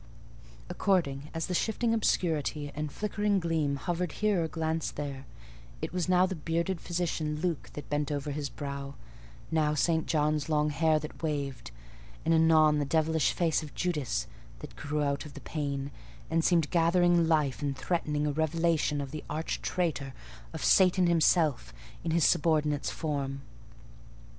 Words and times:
According 0.67 1.29
as 1.31 1.45
the 1.45 1.53
shifting 1.53 1.93
obscurity 1.93 2.71
and 2.73 2.91
flickering 2.91 3.39
gleam 3.39 3.75
hovered 3.75 4.13
here 4.13 4.43
or 4.43 4.47
glanced 4.47 4.95
there, 4.95 5.27
it 5.79 5.93
was 5.93 6.09
now 6.09 6.25
the 6.25 6.33
bearded 6.33 6.81
physician, 6.81 7.39
Luke, 7.39 7.69
that 7.73 7.87
bent 7.87 8.09
his 8.09 8.49
brow; 8.49 8.95
now 9.51 9.75
St. 9.75 10.07
John's 10.07 10.49
long 10.49 10.71
hair 10.71 10.97
that 10.97 11.21
waved; 11.21 11.69
and 12.25 12.33
anon 12.33 12.79
the 12.79 12.83
devilish 12.85 13.31
face 13.31 13.61
of 13.61 13.75
Judas, 13.75 14.25
that 14.57 14.75
grew 14.75 15.03
out 15.03 15.27
of 15.27 15.35
the 15.35 15.39
panel, 15.41 15.91
and 16.31 16.43
seemed 16.43 16.71
gathering 16.71 17.27
life 17.27 17.61
and 17.61 17.77
threatening 17.77 18.25
a 18.25 18.31
revelation 18.31 19.01
of 19.01 19.11
the 19.11 19.23
arch 19.29 19.61
traitor—of 19.61 20.63
Satan 20.65 21.05
himself—in 21.05 22.09
his 22.09 22.25
subordinate's 22.25 22.89
form. 22.89 23.43